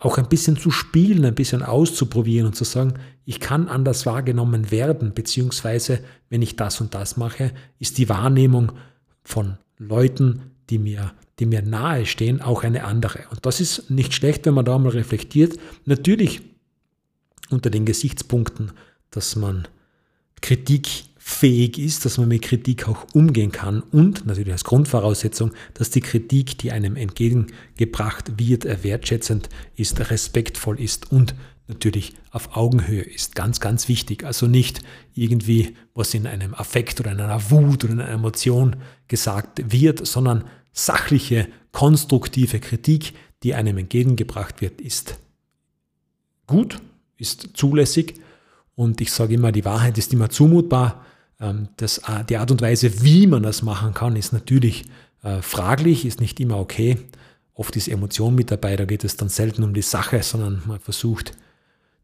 auch 0.01 0.17
ein 0.17 0.29
bisschen 0.29 0.57
zu 0.57 0.71
spielen, 0.71 1.25
ein 1.25 1.35
bisschen 1.35 1.63
auszuprobieren 1.63 2.47
und 2.47 2.57
zu 2.57 2.65
sagen, 2.65 2.95
ich 3.27 3.39
kann 3.39 3.69
anders 3.69 4.07
wahrgenommen 4.07 4.71
werden, 4.71 5.13
beziehungsweise 5.15 6.01
wenn 6.31 6.43
ich 6.43 6.57
das 6.57 6.81
und 6.81 6.95
das 6.95 7.19
mache, 7.19 7.53
ist 7.79 7.99
die 7.99 8.09
Wahrnehmung 8.09 8.73
von 9.23 9.59
Leuten, 9.81 10.43
die 10.69 10.79
mir, 10.79 11.13
die 11.39 11.47
mir 11.47 11.63
nahe 11.63 12.07
stehen, 12.07 12.41
auch 12.41 12.63
eine 12.63 12.85
andere. 12.85 13.25
Und 13.31 13.45
das 13.47 13.61
ist 13.61 13.91
nicht 13.91 14.15
schlecht, 14.15 14.47
wenn 14.47 14.55
man 14.55 14.65
da 14.65 14.79
mal 14.79 14.91
reflektiert. 14.91 15.59
Natürlich 15.87 16.43
unter 17.49 17.71
den 17.71 17.87
Gesichtspunkten, 17.87 18.73
dass 19.11 19.35
man 19.35 19.67
Kritik 20.41 20.89
fähig 21.17 21.79
ist, 21.79 22.05
dass 22.05 22.19
man 22.19 22.29
mit 22.29 22.43
Kritik 22.43 22.89
auch 22.89 23.07
umgehen 23.15 23.53
kann 23.53 23.83
und 23.83 24.27
natürlich 24.27 24.53
als 24.53 24.65
Grundvoraussetzung, 24.65 25.53
dass 25.75 25.91
die 25.91 26.01
Kritik, 26.01 26.59
die 26.59 26.73
einem 26.73 26.97
entgegengebracht 26.97 28.39
wird, 28.39 28.65
wertschätzend 28.85 29.49
ist, 29.77 30.11
respektvoll 30.11 30.81
ist 30.81 31.11
und 31.11 31.35
natürlich 31.71 32.15
auf 32.31 32.57
Augenhöhe 32.57 33.03
ist. 33.03 33.35
Ganz, 33.35 33.61
ganz 33.61 33.89
wichtig. 33.89 34.25
Also 34.25 34.47
nicht 34.47 34.83
irgendwie, 35.15 35.77
was 35.95 36.15
in 36.15 36.27
einem 36.27 36.55
Affekt 36.55 37.01
oder 37.01 37.13
in 37.13 37.21
einer 37.21 37.51
Wut 37.51 37.85
oder 37.85 37.95
in 37.95 38.01
einer 38.01 38.11
Emotion 38.11 38.77
gesagt 39.09 39.73
wird, 39.73 40.07
sondern 40.07 40.45
sachliche, 40.73 41.49
konstruktive 41.73 42.61
Kritik, 42.61 43.15
die 43.43 43.55
einem 43.55 43.79
entgegengebracht 43.79 44.61
wird, 44.61 44.81
ist 44.81 45.19
gut, 46.47 46.79
ist 47.17 47.51
zulässig 47.55 48.21
Und 48.75 49.01
ich 49.01 49.13
sage 49.13 49.35
immer, 49.35 49.53
die 49.53 49.65
Wahrheit 49.65 49.99
ist 49.99 50.13
immer 50.13 50.31
zumutbar. 50.31 51.05
Ähm, 51.41 51.69
das, 51.77 51.99
äh, 51.99 52.25
die 52.29 52.37
Art 52.37 52.51
und 52.51 52.61
Weise, 52.61 53.03
wie 53.03 53.27
man 53.27 53.43
das 53.43 53.63
machen 53.63 53.95
kann, 53.95 54.17
ist 54.17 54.33
natürlich 54.33 54.85
äh, 55.23 55.43
fraglich, 55.43 56.05
ist 56.05 56.21
nicht 56.21 56.41
immer 56.41 56.59
okay. 56.59 56.99
Oft 57.55 57.77
ist 57.77 57.89
Emotion 57.89 58.35
mit 58.35 58.51
dabei, 58.51 58.77
da 58.77 58.87
geht 58.87 59.05
es 59.05 59.17
dann 59.17 59.29
selten 59.29 59.63
um 59.63 59.75
die 59.75 59.83
Sache, 59.83 60.23
sondern 60.23 60.63
man 60.67 60.81
versucht, 60.81 61.33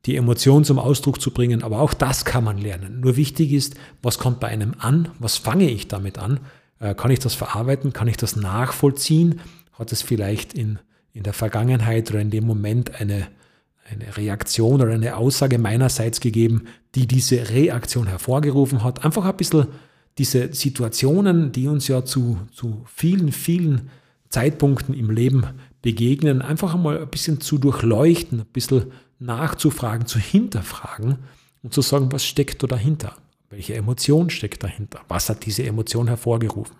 die 0.07 0.17
Emotion 0.17 0.65
zum 0.65 0.79
Ausdruck 0.79 1.21
zu 1.21 1.33
bringen. 1.33 1.63
Aber 1.63 1.81
auch 1.81 1.93
das 1.93 2.25
kann 2.25 2.45
man 2.45 2.59
lernen. 2.59 3.01
Nur 3.01 3.17
wichtig 3.17 3.53
ist, 3.53 3.75
was 4.03 4.19
kommt 4.19 4.41
bei 4.41 4.49
einem 4.49 4.75
an? 4.79 5.09
Was 5.19 5.37
fange 5.37 5.69
ich 5.69 5.89
damit 5.89 6.19
an? 6.19 6.41
Äh, 6.79 6.95
kann 6.95 7.11
ich 7.11 7.19
das 7.19 7.35
verarbeiten? 7.35 7.93
Kann 7.93 8.09
ich 8.09 8.17
das 8.17 8.37
nachvollziehen? 8.37 9.41
Hat 9.73 9.93
es 9.93 10.03
vielleicht 10.03 10.55
in, 10.55 10.79
in 11.13 11.25
der 11.25 11.33
Vergangenheit 11.33 12.11
oder 12.11 12.21
in 12.21 12.31
dem 12.31 12.47
Moment 12.47 13.01
eine, 13.01 13.27
eine 13.91 14.17
Reaktion 14.17 14.81
oder 14.81 14.93
eine 14.93 15.17
Aussage 15.17 15.59
meinerseits 15.59 16.21
gegeben, 16.21 16.65
die 16.95 17.07
diese 17.07 17.51
Reaktion 17.51 18.07
hervorgerufen 18.07 18.85
hat? 18.85 19.05
Einfach 19.05 19.25
ein 19.25 19.37
bisschen 19.37 19.67
diese 20.19 20.55
Situationen, 20.55 21.53
die 21.53 21.67
uns 21.67 21.89
ja 21.89 22.05
zu, 22.05 22.39
zu 22.53 22.85
vielen, 22.87 23.33
vielen 23.33 23.91
Zeitpunkten 24.31 24.95
im 24.95 25.11
Leben 25.11 25.45
begegnen, 25.83 26.43
einfach 26.43 26.75
einmal 26.75 27.01
ein 27.01 27.09
bisschen 27.09 27.41
zu 27.41 27.59
durchleuchten, 27.59 28.41
ein 28.41 28.47
bisschen 28.47 28.93
nachzufragen, 29.19 30.07
zu 30.07 30.19
hinterfragen 30.19 31.19
und 31.63 31.75
zu 31.75 31.83
sagen, 31.83 32.13
was 32.13 32.25
steckt 32.25 32.63
da 32.63 32.67
dahinter? 32.67 33.17
Welche 33.51 33.75
Emotion 33.75 34.31
steckt 34.31 34.63
dahinter? 34.63 35.01
Was 35.09 35.29
hat 35.29 35.47
diese 35.47 35.65
Emotion 35.65 36.09
hervorgerufen? 36.09 36.77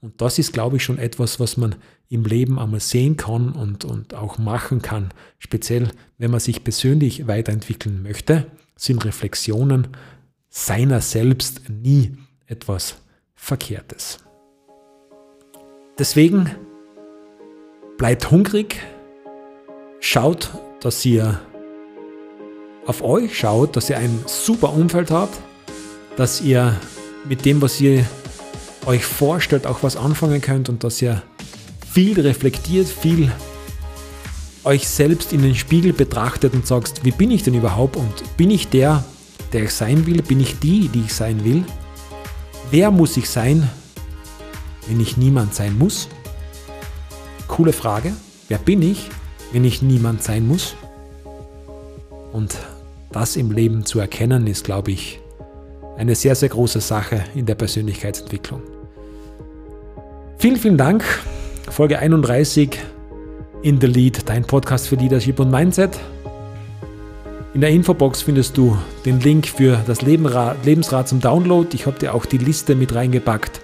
Und 0.00 0.20
das 0.20 0.38
ist, 0.38 0.52
glaube 0.52 0.76
ich, 0.76 0.84
schon 0.84 0.98
etwas, 0.98 1.40
was 1.40 1.56
man 1.56 1.76
im 2.10 2.24
Leben 2.24 2.58
einmal 2.58 2.80
sehen 2.80 3.16
kann 3.16 3.52
und, 3.52 3.84
und 3.86 4.12
auch 4.12 4.36
machen 4.36 4.82
kann. 4.82 5.14
Speziell, 5.38 5.90
wenn 6.18 6.30
man 6.30 6.40
sich 6.40 6.62
persönlich 6.62 7.26
weiterentwickeln 7.26 8.02
möchte, 8.02 8.46
sind 8.76 9.04
Reflexionen 9.04 9.88
seiner 10.50 11.00
selbst 11.00 11.68
nie 11.70 12.16
etwas 12.46 12.96
Verkehrtes. 13.34 14.18
Deswegen 15.98 16.50
bleibt 17.96 18.30
hungrig, 18.30 18.80
schaut, 20.00 20.50
dass 20.80 21.04
ihr 21.04 21.40
auf 22.86 23.02
euch 23.02 23.38
schaut, 23.38 23.76
dass 23.76 23.90
ihr 23.90 23.98
ein 23.98 24.24
super 24.26 24.72
Umfeld 24.72 25.10
habt, 25.10 25.38
dass 26.16 26.40
ihr 26.40 26.78
mit 27.24 27.44
dem, 27.44 27.62
was 27.62 27.80
ihr 27.80 28.04
euch 28.86 29.04
vorstellt, 29.04 29.66
auch 29.66 29.82
was 29.82 29.96
anfangen 29.96 30.40
könnt 30.40 30.68
und 30.68 30.84
dass 30.84 31.00
ihr 31.00 31.22
viel 31.92 32.20
reflektiert, 32.20 32.86
viel 32.86 33.32
euch 34.64 34.88
selbst 34.88 35.32
in 35.32 35.42
den 35.42 35.54
Spiegel 35.54 35.92
betrachtet 35.92 36.54
und 36.54 36.66
sagst, 36.66 37.04
wie 37.04 37.10
bin 37.10 37.30
ich 37.30 37.42
denn 37.42 37.54
überhaupt 37.54 37.96
und 37.96 38.36
bin 38.36 38.50
ich 38.50 38.68
der, 38.68 39.04
der 39.52 39.64
ich 39.64 39.70
sein 39.72 40.06
will? 40.06 40.22
Bin 40.22 40.40
ich 40.40 40.58
die, 40.58 40.88
die 40.88 41.00
ich 41.00 41.14
sein 41.14 41.44
will? 41.44 41.64
Wer 42.70 42.90
muss 42.90 43.16
ich 43.16 43.28
sein, 43.28 43.70
wenn 44.88 45.00
ich 45.00 45.16
niemand 45.16 45.54
sein 45.54 45.78
muss? 45.78 46.08
Coole 47.46 47.72
Frage. 47.72 48.12
Wer 48.48 48.58
bin 48.58 48.82
ich, 48.82 49.08
wenn 49.52 49.64
ich 49.64 49.82
niemand 49.82 50.22
sein 50.22 50.46
muss? 50.46 50.74
Und 52.32 52.56
das 53.14 53.36
im 53.36 53.52
Leben 53.52 53.86
zu 53.86 54.00
erkennen, 54.00 54.46
ist, 54.46 54.64
glaube 54.64 54.90
ich, 54.90 55.20
eine 55.96 56.16
sehr, 56.16 56.34
sehr 56.34 56.48
große 56.48 56.80
Sache 56.80 57.22
in 57.34 57.46
der 57.46 57.54
Persönlichkeitsentwicklung. 57.54 58.60
Vielen, 60.38 60.56
vielen 60.56 60.76
Dank. 60.76 61.04
Folge 61.70 61.98
31 62.00 62.76
in 63.62 63.80
the 63.80 63.86
Lead, 63.86 64.28
dein 64.28 64.44
Podcast 64.44 64.88
für 64.88 64.96
Leadership 64.96 65.38
und 65.38 65.50
Mindset. 65.50 65.98
In 67.54 67.60
der 67.60 67.70
Infobox 67.70 68.22
findest 68.22 68.56
du 68.56 68.76
den 69.04 69.20
Link 69.20 69.46
für 69.46 69.78
das 69.86 70.02
Lebensrad 70.02 71.08
zum 71.08 71.20
Download. 71.20 71.68
Ich 71.72 71.86
habe 71.86 71.98
dir 71.98 72.14
auch 72.14 72.26
die 72.26 72.38
Liste 72.38 72.74
mit 72.74 72.96
reingepackt, 72.96 73.60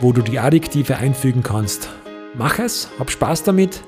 wo 0.00 0.12
du 0.12 0.22
die 0.22 0.38
Adjektive 0.38 0.96
einfügen 0.96 1.42
kannst. 1.42 1.90
Mach 2.34 2.58
es, 2.58 2.88
hab 2.98 3.10
Spaß 3.10 3.42
damit 3.42 3.82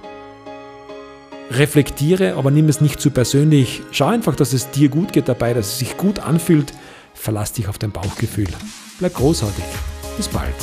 reflektiere, 1.56 2.34
aber 2.34 2.50
nimm 2.50 2.68
es 2.68 2.80
nicht 2.80 3.00
zu 3.00 3.10
persönlich. 3.10 3.82
Schau 3.90 4.06
einfach, 4.06 4.36
dass 4.36 4.52
es 4.52 4.70
dir 4.70 4.88
gut 4.88 5.12
geht 5.12 5.28
dabei, 5.28 5.54
dass 5.54 5.68
es 5.68 5.78
sich 5.78 5.96
gut 5.96 6.18
anfühlt. 6.18 6.72
Verlass 7.14 7.52
dich 7.52 7.68
auf 7.68 7.78
dein 7.78 7.92
Bauchgefühl. 7.92 8.48
Bleib 8.98 9.14
großartig. 9.14 9.64
Bis 10.16 10.28
bald. 10.28 10.54